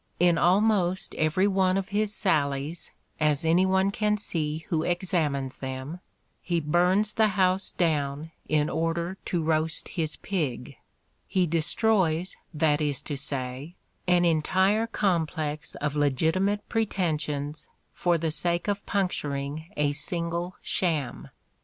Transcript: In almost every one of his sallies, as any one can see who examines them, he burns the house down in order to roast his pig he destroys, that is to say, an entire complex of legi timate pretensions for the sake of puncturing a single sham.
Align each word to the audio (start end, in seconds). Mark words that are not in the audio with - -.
In 0.19 0.35
almost 0.39 1.13
every 1.13 1.47
one 1.47 1.77
of 1.77 1.89
his 1.89 2.11
sallies, 2.15 2.89
as 3.19 3.45
any 3.45 3.67
one 3.67 3.91
can 3.91 4.17
see 4.17 4.65
who 4.69 4.81
examines 4.81 5.59
them, 5.59 5.99
he 6.41 6.59
burns 6.59 7.13
the 7.13 7.27
house 7.27 7.69
down 7.69 8.31
in 8.49 8.67
order 8.67 9.17
to 9.25 9.43
roast 9.43 9.89
his 9.89 10.15
pig 10.15 10.75
he 11.27 11.45
destroys, 11.45 12.35
that 12.51 12.81
is 12.81 12.99
to 13.03 13.15
say, 13.15 13.75
an 14.07 14.25
entire 14.25 14.87
complex 14.87 15.75
of 15.75 15.93
legi 15.93 16.31
timate 16.33 16.61
pretensions 16.67 17.69
for 17.93 18.17
the 18.17 18.31
sake 18.31 18.67
of 18.67 18.83
puncturing 18.87 19.69
a 19.77 19.91
single 19.91 20.55
sham. 20.63 21.29